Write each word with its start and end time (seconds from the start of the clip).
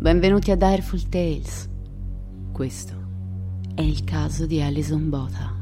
Benvenuti 0.00 0.50
a 0.50 0.56
Direful 0.56 1.10
Tales. 1.10 1.68
Questo 2.52 2.94
è 3.74 3.82
il 3.82 4.02
caso 4.02 4.46
di 4.46 4.62
Alison 4.62 5.10
Botha. 5.10 5.59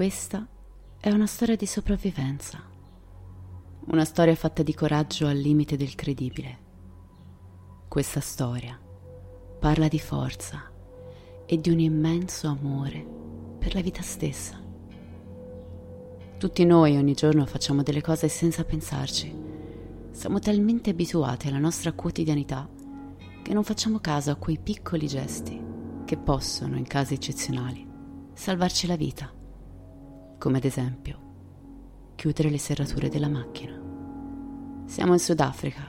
Questa 0.00 0.48
è 0.98 1.10
una 1.10 1.26
storia 1.26 1.56
di 1.56 1.66
sopravvivenza. 1.66 2.58
Una 3.88 4.06
storia 4.06 4.34
fatta 4.34 4.62
di 4.62 4.72
coraggio 4.72 5.26
al 5.26 5.36
limite 5.36 5.76
del 5.76 5.94
credibile. 5.94 6.58
Questa 7.86 8.20
storia 8.20 8.80
parla 9.58 9.88
di 9.88 9.98
forza 9.98 10.62
e 11.44 11.60
di 11.60 11.68
un 11.68 11.80
immenso 11.80 12.48
amore 12.48 13.06
per 13.58 13.74
la 13.74 13.82
vita 13.82 14.00
stessa. 14.00 14.58
Tutti 16.38 16.64
noi 16.64 16.96
ogni 16.96 17.12
giorno 17.12 17.44
facciamo 17.44 17.82
delle 17.82 18.00
cose 18.00 18.28
senza 18.28 18.64
pensarci. 18.64 19.30
Siamo 20.12 20.38
talmente 20.38 20.88
abituati 20.88 21.48
alla 21.48 21.58
nostra 21.58 21.92
quotidianità 21.92 22.66
che 23.42 23.52
non 23.52 23.64
facciamo 23.64 23.98
caso 23.98 24.30
a 24.30 24.36
quei 24.36 24.58
piccoli 24.58 25.06
gesti 25.06 25.62
che 26.06 26.16
possono, 26.16 26.78
in 26.78 26.86
casi 26.86 27.12
eccezionali, 27.12 27.86
salvarci 28.32 28.86
la 28.86 28.96
vita 28.96 29.34
come 30.40 30.56
ad 30.56 30.64
esempio 30.64 31.28
chiudere 32.16 32.48
le 32.48 32.58
serrature 32.58 33.10
della 33.10 33.28
macchina. 33.28 33.78
Siamo 34.86 35.12
in 35.12 35.18
Sudafrica, 35.18 35.86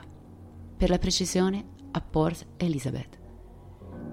per 0.77 0.89
la 0.89 0.97
precisione 0.97 1.65
a 1.91 2.01
Port 2.01 2.45
Elizabeth. 2.57 3.17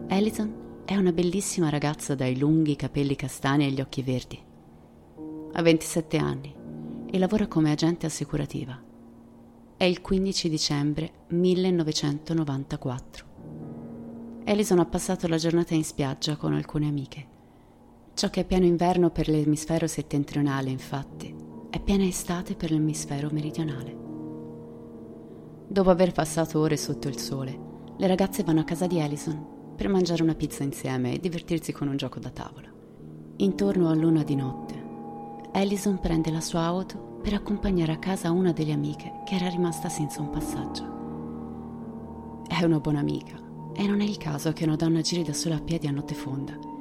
Alison 0.08 0.82
è 0.84 0.94
una 0.96 1.12
bellissima 1.12 1.68
ragazza 1.70 2.14
dai 2.14 2.38
lunghi 2.38 2.76
capelli 2.76 3.16
castani 3.16 3.66
e 3.66 3.70
gli 3.70 3.80
occhi 3.80 4.02
verdi. 4.02 4.40
Ha 5.52 5.60
27 5.60 6.16
anni 6.18 6.54
e 7.10 7.18
lavora 7.18 7.48
come 7.48 7.72
agente 7.72 8.06
assicurativa. 8.06 8.80
È 9.76 9.84
il 9.84 10.00
15 10.00 10.48
dicembre 10.48 11.12
1994. 11.28 13.26
Alison 14.44 14.78
ha 14.78 14.86
passato 14.86 15.26
la 15.26 15.36
giornata 15.36 15.74
in 15.74 15.84
spiaggia 15.84 16.36
con 16.36 16.52
alcune 16.54 16.86
amiche. 16.86 17.37
Ciò 18.18 18.30
che 18.30 18.40
è 18.40 18.44
pieno 18.44 18.64
inverno 18.64 19.10
per 19.10 19.28
l'emisfero 19.28 19.86
settentrionale, 19.86 20.70
infatti, 20.70 21.32
è 21.70 21.78
piena 21.78 22.02
estate 22.02 22.56
per 22.56 22.72
l'emisfero 22.72 23.28
meridionale. 23.30 23.96
Dopo 25.68 25.88
aver 25.88 26.10
passato 26.10 26.58
ore 26.58 26.76
sotto 26.76 27.06
il 27.06 27.16
sole, 27.16 27.56
le 27.96 28.06
ragazze 28.08 28.42
vanno 28.42 28.58
a 28.58 28.64
casa 28.64 28.88
di 28.88 29.00
Alison 29.00 29.74
per 29.76 29.88
mangiare 29.88 30.24
una 30.24 30.34
pizza 30.34 30.64
insieme 30.64 31.14
e 31.14 31.20
divertirsi 31.20 31.70
con 31.70 31.86
un 31.86 31.96
gioco 31.96 32.18
da 32.18 32.30
tavola. 32.30 32.68
Intorno 33.36 33.88
a 33.88 33.94
luna 33.94 34.24
di 34.24 34.34
notte, 34.34 34.74
Alison 35.52 36.00
prende 36.00 36.32
la 36.32 36.40
sua 36.40 36.62
auto 36.62 37.20
per 37.22 37.34
accompagnare 37.34 37.92
a 37.92 37.98
casa 37.98 38.32
una 38.32 38.50
delle 38.50 38.72
amiche 38.72 39.12
che 39.26 39.36
era 39.36 39.48
rimasta 39.48 39.88
senza 39.88 40.20
un 40.20 40.30
passaggio. 40.30 42.42
È 42.48 42.64
una 42.64 42.80
buona 42.80 42.98
amica 42.98 43.40
e 43.76 43.86
non 43.86 44.00
è 44.00 44.04
il 44.04 44.16
caso 44.16 44.52
che 44.52 44.64
una 44.64 44.74
donna 44.74 45.02
giri 45.02 45.22
da 45.22 45.32
sola 45.32 45.54
a 45.54 45.60
piedi 45.60 45.86
a 45.86 45.92
notte 45.92 46.14
fonda 46.14 46.77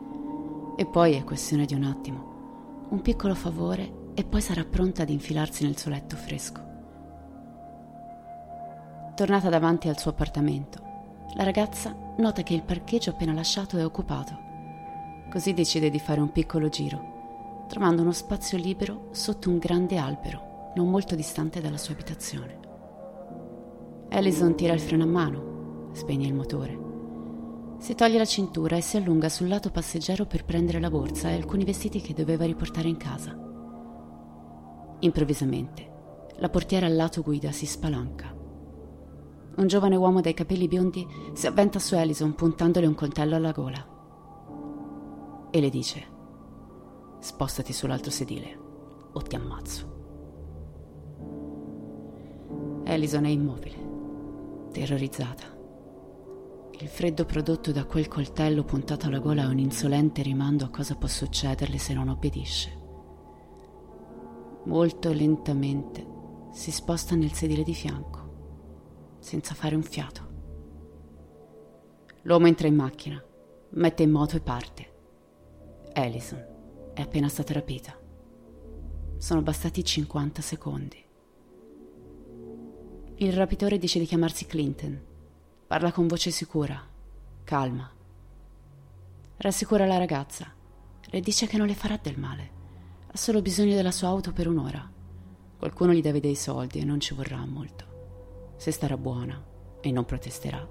e 0.80 0.86
poi 0.86 1.16
è 1.16 1.24
questione 1.24 1.66
di 1.66 1.74
un 1.74 1.84
attimo. 1.84 2.86
Un 2.90 3.02
piccolo 3.02 3.34
favore 3.34 4.12
e 4.14 4.24
poi 4.24 4.42
sarà 4.42 4.64
pronta 4.64 5.02
ad 5.02 5.10
infilarsi 5.10 5.64
nel 5.64 5.76
suo 5.76 5.90
letto 5.90 6.16
fresco. 6.16 6.62
Tornata 9.16 9.50
davanti 9.50 9.90
al 9.90 9.98
suo 9.98 10.12
appartamento, 10.12 10.80
la 11.34 11.44
ragazza 11.44 11.96
nota 12.18 12.44
che 12.44 12.54
il 12.54 12.62
parcheggio 12.62 13.10
appena 13.10 13.34
lasciato 13.34 13.80
è 13.80 13.84
occupato. 13.84 14.46
Così 15.32 15.56
decide 15.56 15.90
di 15.90 16.00
fare 16.00 16.22
un 16.22 16.32
piccolo 16.32 16.70
giro, 16.70 17.66
trovando 17.68 18.04
uno 18.04 18.12
spazio 18.12 18.60
libero 18.60 19.08
sotto 19.12 19.50
un 19.50 19.58
grande 19.58 19.98
albero, 19.98 20.72
non 20.76 20.92
molto 20.92 21.16
distante 21.16 21.60
dalla 21.60 21.78
sua 21.78 21.96
abitazione. 21.96 22.60
Alison 24.10 24.56
tira 24.56 24.74
il 24.74 24.80
freno 24.80 25.04
a 25.04 25.08
mano, 25.08 25.90
spegne 25.94 26.28
il 26.28 26.36
motore 26.36 26.86
si 27.88 27.96
toglie 27.96 28.18
la 28.18 28.25
cintura 28.25 28.75
e 28.75 28.81
si 28.81 28.98
allunga 28.98 29.30
sul 29.30 29.48
lato 29.48 29.72
passeggero 29.72 30.25
per 30.25 30.44
prendere 30.44 30.81
la 30.81 30.90
borsa 30.90 31.30
e 31.30 31.36
alcuni 31.36 31.64
vestiti 31.64 32.02
che 32.02 32.14
doveva 32.14 32.44
riportare 32.44 32.90
in 32.90 32.98
casa. 32.98 33.34
Improvvisamente, 35.00 35.90
la 36.40 36.50
portiera 36.50 36.86
al 36.86 36.98
lato 36.98 37.22
guida 37.22 37.53
si 37.53 37.66
spalanca. 37.66 38.36
Un 39.56 39.68
giovane 39.68 39.96
uomo 39.96 40.20
dai 40.20 40.34
capelli 40.34 40.68
biondi 40.68 41.08
si 41.31 41.48
avventa 41.48 41.80
su 41.80 41.96
Alison 41.96 42.36
puntandole 42.36 42.88
un 42.88 42.94
coltello 42.94 43.38
alla 43.38 43.53
gola. 43.53 43.88
E 45.50 45.62
le 45.62 45.69
dice: 45.69 46.06
Spostati 47.19 47.72
sull'altro 47.72 48.12
sedile 48.12 48.59
o 49.14 49.22
ti 49.22 49.36
ammazzo. 49.38 49.96
Alison 52.84 53.24
è 53.24 53.30
immobile, 53.30 53.78
terrorizzata. 54.74 55.56
Il 56.80 56.90
freddo 56.90 57.26
prodotto 57.26 57.72
da 57.72 57.86
quel 57.86 58.08
coltello 58.08 58.64
puntato 58.64 59.08
alla 59.08 59.18
gola 59.18 59.42
è 59.42 59.48
un 59.48 59.58
insolente 59.58 60.22
rimando 60.22 60.64
a 60.64 60.70
cosa 60.70 60.94
può 60.94 61.08
succederle 61.08 61.80
se 61.80 61.96
non 61.96 62.08
obbedisce. 62.08 62.78
Molto 64.66 65.12
lentamente 65.12 66.06
si 66.51 66.69
sposta 66.69 67.16
nel 67.16 67.34
sedile 67.34 67.63
di 67.63 67.74
fianco, 67.74 69.16
senza 69.18 69.56
fare 69.56 69.74
un 69.74 69.81
fiato. 69.81 70.36
L'uomo 72.24 72.46
entra 72.46 72.68
in 72.68 72.75
macchina, 72.75 73.24
mette 73.69 74.04
in 74.04 74.12
moto 74.12 74.36
e 74.36 74.42
parte. 74.42 74.94
Alison 75.94 76.46
è 76.94 77.01
appena 77.01 77.28
stata 77.28 77.54
rapita. 77.54 78.00
Sono 79.18 79.42
bastati 79.42 79.84
50 79.84 80.42
secondi. 80.44 81.04
Il 83.16 83.34
rapitore 83.34 83.80
dice 83.80 83.98
di 83.98 84.06
chiamarsi 84.06 84.46
Clinton 84.46 85.16
Parla 85.68 85.92
con 85.92 86.08
voce 86.08 86.31
sicura, 86.31 86.81
calma. 87.44 87.92
Rassicura 89.36 89.86
la 89.86 89.98
ragazza. 89.98 90.50
Le 91.02 91.19
dice 91.19 91.46
che 91.46 91.58
non 91.58 91.68
le 91.68 91.75
farà 91.75 92.00
del 92.02 92.18
male. 92.18 92.52
Ha 93.08 93.18
solo 93.18 93.42
bisogno 93.42 93.75
della 93.75 93.92
sua 93.92 94.08
auto 94.08 94.31
per 94.31 94.48
un'ora. 94.48 94.90
Qualcuno 95.58 95.92
gli 95.92 96.02
deve 96.02 96.22
dei 96.22 96.36
soldi 96.36 96.80
e 96.80 96.86
non 96.86 97.02
ci 97.02 97.14
vorrà 97.14 97.46
molto. 97.46 98.54
Se 98.56 98.72
starà 98.72 98.96
buona 98.96 99.44
e 99.81 99.92
non 99.92 100.06
protesterà, 100.06 100.66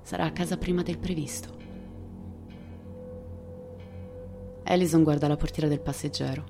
sarà 0.00 0.24
a 0.24 0.32
casa 0.32 0.56
prima 0.56 0.82
del 0.82 0.96
previsto. 0.96 1.58
Alison 4.64 5.02
guarda 5.02 5.28
la 5.28 5.36
portiera 5.36 5.68
del 5.68 5.82
passeggero. 5.82 6.44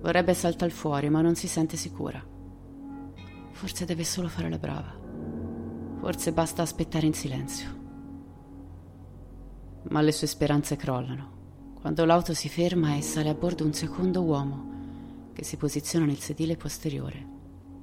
Vorrebbe 0.00 0.32
saltare 0.32 0.70
fuori, 0.70 1.10
ma 1.10 1.22
non 1.22 1.34
si 1.34 1.48
sente 1.48 1.76
sicura. 1.76 2.24
Forse 3.50 3.84
deve 3.84 4.04
solo 4.04 4.28
fare 4.28 4.48
la 4.48 4.58
brava. 4.58 4.97
Forse 6.00 6.32
basta 6.32 6.62
aspettare 6.62 7.06
in 7.06 7.14
silenzio. 7.14 7.76
Ma 9.90 10.00
le 10.00 10.12
sue 10.12 10.26
speranze 10.26 10.76
crollano 10.76 11.36
quando 11.80 12.04
l'auto 12.04 12.34
si 12.34 12.48
ferma 12.48 12.96
e 12.96 13.02
sale 13.02 13.28
a 13.28 13.34
bordo 13.34 13.64
un 13.64 13.72
secondo 13.72 14.22
uomo 14.22 15.30
che 15.32 15.44
si 15.44 15.56
posiziona 15.56 16.04
nel 16.04 16.18
sedile 16.18 16.56
posteriore, 16.56 17.24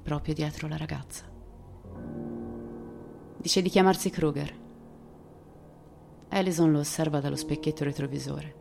proprio 0.04 0.34
dietro 0.34 0.68
la 0.68 0.76
ragazza. 0.76 1.24
Dice 3.38 3.62
di 3.62 3.70
chiamarsi 3.70 4.10
Kruger. 4.10 4.54
Alison 6.30 6.72
lo 6.72 6.80
osserva 6.80 7.22
dallo 7.22 7.38
specchietto 7.38 7.84
retrovisore. 7.86 8.56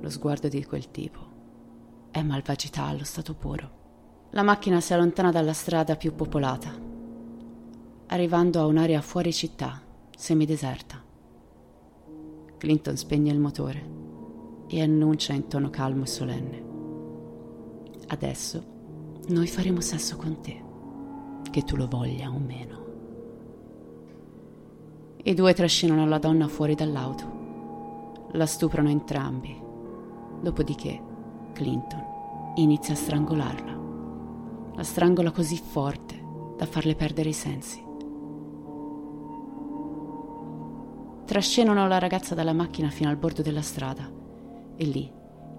Lo 0.00 0.10
sguardo 0.10 0.48
di 0.48 0.64
quel 0.64 0.90
tipo 0.90 1.32
è 2.10 2.22
malvagità 2.22 2.84
allo 2.84 3.04
stato 3.04 3.34
puro. 3.34 3.82
La 4.32 4.42
macchina 4.42 4.80
si 4.80 4.92
allontana 4.92 5.30
dalla 5.30 5.54
strada 5.54 5.96
più 5.96 6.14
popolata, 6.14 6.83
arrivando 8.06 8.60
a 8.60 8.66
un'area 8.66 9.00
fuori 9.00 9.32
città, 9.32 9.80
semideserta. 10.16 11.02
Clinton 12.58 12.96
spegne 12.96 13.32
il 13.32 13.38
motore 13.38 13.90
e 14.68 14.82
annuncia 14.82 15.32
in 15.32 15.48
tono 15.48 15.70
calmo 15.70 16.04
e 16.04 16.06
solenne. 16.06 16.64
Adesso 18.06 18.64
noi 19.28 19.46
faremo 19.46 19.80
sesso 19.80 20.16
con 20.16 20.40
te, 20.40 20.62
che 21.50 21.62
tu 21.62 21.76
lo 21.76 21.86
voglia 21.88 22.28
o 22.28 22.38
meno. 22.38 22.82
I 25.22 25.32
due 25.32 25.54
trascinano 25.54 26.06
la 26.06 26.18
donna 26.18 26.48
fuori 26.48 26.74
dall'auto. 26.74 27.32
La 28.32 28.46
stuprano 28.46 28.90
entrambi. 28.90 29.58
Dopodiché 30.42 31.00
Clinton 31.54 32.02
inizia 32.56 32.92
a 32.92 32.96
strangolarla. 32.96 33.80
La 34.74 34.82
strangola 34.82 35.30
così 35.30 35.56
forte 35.56 36.22
da 36.56 36.66
farle 36.66 36.94
perdere 36.94 37.30
i 37.30 37.32
sensi. 37.32 37.82
Trascinano 41.24 41.88
la 41.88 41.98
ragazza 41.98 42.34
dalla 42.34 42.52
macchina 42.52 42.90
fino 42.90 43.08
al 43.08 43.16
bordo 43.16 43.40
della 43.40 43.62
strada 43.62 44.10
e 44.76 44.84
lì 44.84 45.10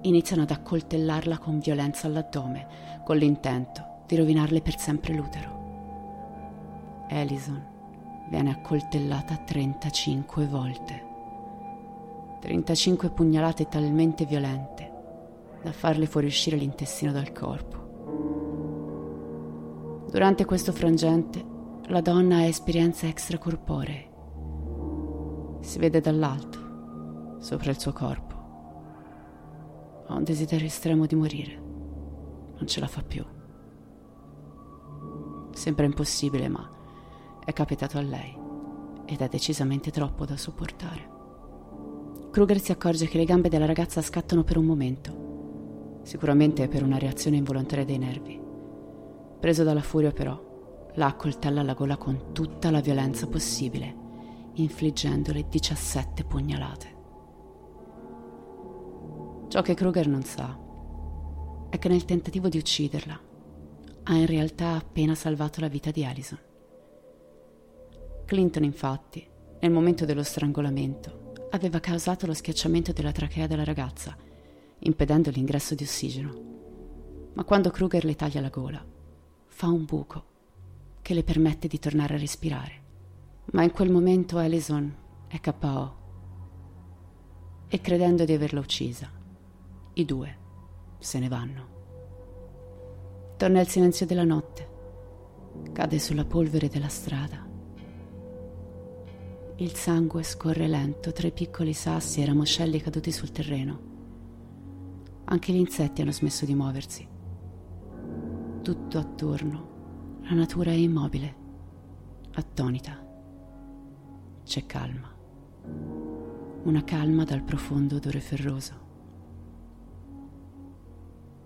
iniziano 0.02 0.44
ad 0.44 0.52
accoltellarla 0.52 1.40
con 1.40 1.58
violenza 1.58 2.06
all'addome, 2.06 2.68
con 3.04 3.18
l'intento 3.18 4.04
di 4.06 4.16
rovinarle 4.16 4.62
per 4.62 4.78
sempre 4.78 5.14
l'utero. 5.16 7.06
Alison 7.10 7.74
viene 8.30 8.52
accoltellata 8.52 9.38
35 9.38 10.46
volte. 10.46 11.04
35 12.42 13.10
pugnalate 13.10 13.68
talmente 13.68 14.26
violente 14.26 14.92
da 15.64 15.72
farle 15.72 16.06
fuoriuscire 16.06 16.58
l'intestino 16.58 17.12
dal 17.12 17.32
corpo. 17.32 17.84
Durante 20.12 20.46
questo 20.46 20.72
frangente, 20.72 21.44
la 21.88 22.02
donna 22.02 22.38
ha 22.38 22.46
esperienze 22.46 23.08
extracorporee. 23.08 24.14
Si 25.66 25.80
vede 25.80 26.00
dall'alto, 26.00 27.40
sopra 27.40 27.72
il 27.72 27.80
suo 27.80 27.92
corpo 27.92 28.36
ha 30.06 30.14
un 30.14 30.24
desiderio 30.24 30.68
estremo 30.68 31.08
di 31.08 31.16
morire. 31.16 31.60
Non 32.58 32.68
ce 32.68 32.80
la 32.80 32.88
fa 32.88 33.02
più. 33.02 33.26
Sembra 35.52 35.86
impossibile, 35.86 36.48
ma 36.48 36.70
è 37.44 37.52
capitato 37.52 37.98
a 37.98 38.02
lei 38.02 38.38
ed 39.06 39.22
è 39.22 39.28
decisamente 39.28 39.90
troppo 39.90 40.24
da 40.24 40.38
sopportare. 40.38 41.14
Kruger 42.30 42.60
si 42.60 42.72
accorge 42.72 43.08
che 43.08 43.18
le 43.18 43.26
gambe 43.26 43.50
della 43.50 43.66
ragazza 43.66 44.04
scattano 44.04 44.44
per 44.44 44.58
un 44.58 44.66
momento, 44.66 46.00
sicuramente 46.04 46.68
per 46.68 46.84
una 46.84 47.00
reazione 47.00 47.38
involontaria 47.38 47.86
dei 47.86 47.98
nervi. 47.98 48.40
Preso 49.40 49.64
dalla 49.64 49.82
furia, 49.82 50.12
però, 50.12 50.40
la 50.94 51.08
accoltella 51.08 51.62
alla 51.62 51.74
gola 51.74 51.98
con 51.98 52.34
tutta 52.34 52.70
la 52.70 52.82
violenza 52.82 53.26
possibile, 53.26 54.05
infliggendole 54.56 55.48
17 55.50 56.24
pugnalate. 56.24 56.94
Ciò 59.50 59.62
che 59.62 59.74
Kruger 59.74 60.07
non 60.07 60.24
sa 60.24 60.57
è 61.69 61.78
che 61.78 61.88
nel 61.88 62.06
tentativo 62.06 62.50
di 62.50 62.57
ucciderla 62.57 63.19
ha 64.04 64.13
in 64.16 64.25
realtà 64.25 64.75
appena 64.75 65.16
salvato 65.16 65.60
la 65.62 65.68
vita 65.68 65.92
di 65.92 66.06
Alison. 66.06 66.40
Clinton, 68.25 68.63
infatti, 68.63 69.28
nel 69.60 69.72
momento 69.72 70.06
dello 70.06 70.24
strangolamento, 70.24 71.34
aveva 71.52 71.80
causato 71.80 72.25
lo 72.25 72.34
schiacciamento 72.34 72.92
della 72.92 73.12
trachea 73.12 73.48
della 73.48 73.63
ragazza, 73.63 74.16
impedendo 74.80 75.30
l'ingresso 75.30 75.75
di 75.75 75.84
ossigeno. 75.84 76.54
Ma 77.34 77.44
quando 77.44 77.72
Kruger 77.72 78.06
le 78.06 78.16
taglia 78.16 78.42
la 78.42 78.50
gola, 78.50 78.84
fa 79.48 79.68
un 79.68 79.86
buco 79.86 80.24
che 81.02 81.13
le 81.13 81.24
permette 81.24 81.68
di 81.68 81.80
tornare 81.80 82.16
a 82.16 82.19
respirare. 82.19 82.84
Ma 83.51 83.63
in 83.63 83.71
quel 83.71 83.92
momento 83.92 84.38
Alison 84.38 84.94
è 85.27 85.39
KO 85.39 86.03
e 87.68 87.81
credendo 87.81 88.25
di 88.25 88.33
averla 88.33 88.59
uccisa, 88.59 89.09
i 89.94 90.06
due 90.06 90.38
se 91.00 91.19
ne 91.19 91.27
vanno. 91.27 91.74
Torna 93.38 93.59
il 93.62 93.68
silenzio 93.68 94.06
della 94.06 94.24
notte. 94.24 94.74
Cade 95.71 96.00
sulla 96.00 96.25
polvere 96.25 96.68
della 96.68 96.88
strada. 96.88 97.45
Il 99.57 99.74
sangue 99.74 100.24
scorre 100.24 100.68
lento 100.68 101.12
tra 101.13 101.27
i 101.27 101.31
piccoli 101.31 101.74
sassi 101.74 102.21
e 102.21 102.25
ramoscelli 102.25 102.81
caduti 102.81 103.12
sul 103.12 103.31
terreno. 103.31 103.94
Anche 105.25 105.53
gli 105.53 105.57
insetti 105.57 106.01
hanno 106.01 106.12
smesso 106.12 106.45
di 106.45 106.56
muoversi. 106.56 107.07
Tutto 108.62 108.97
attorno, 108.97 110.19
la 110.24 110.33
natura 110.33 110.71
è 110.71 110.75
immobile, 110.75 111.36
attonita. 112.33 113.05
C'è 114.45 114.65
calma. 114.68 115.12
Una 116.63 116.83
calma 116.83 117.24
dal 117.24 117.42
profondo 117.42 117.95
odore 117.95 118.19
ferroso. 118.19 118.74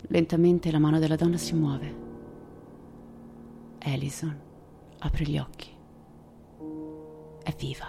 Lentamente 0.07 0.69
la 0.69 0.79
mano 0.79 0.99
della 0.99 1.15
donna 1.15 1.37
si 1.37 1.55
muove. 1.55 1.95
Alison 3.79 4.37
apre 4.99 5.23
gli 5.23 5.37
occhi. 5.37 5.69
È 7.41 7.55
viva. 7.57 7.87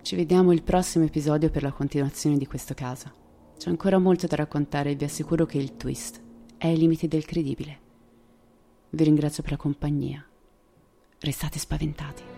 Ci 0.00 0.14
vediamo 0.14 0.52
il 0.52 0.62
prossimo 0.62 1.04
episodio 1.04 1.50
per 1.50 1.64
la 1.64 1.72
continuazione 1.72 2.38
di 2.38 2.46
questo 2.46 2.74
caso. 2.74 3.12
C'è 3.58 3.68
ancora 3.68 3.98
molto 3.98 4.28
da 4.28 4.36
raccontare 4.36 4.92
e 4.92 4.94
vi 4.94 5.04
assicuro 5.04 5.44
che 5.44 5.58
il 5.58 5.76
twist 5.76 6.22
è 6.56 6.68
ai 6.68 6.78
limiti 6.78 7.08
del 7.08 7.24
credibile. 7.24 7.80
Vi 8.90 9.02
ringrazio 9.02 9.42
per 9.42 9.52
la 9.52 9.58
compagnia. 9.58 10.24
Restate 11.18 11.58
spaventati. 11.58 12.37